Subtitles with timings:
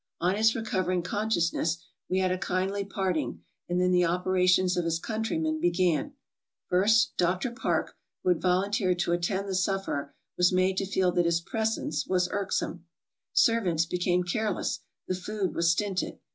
[0.19, 1.77] On his recovering consciousness
[2.09, 6.13] we had a kindly parting, and then the operations of his countrymen began.
[6.65, 7.51] First, Dr.
[7.51, 12.07] Parke, who had volunteered to attend the sufferer, was made to feel that his presence
[12.07, 12.83] was irksome.
[13.31, 16.17] Servants became careless; the food was stinted.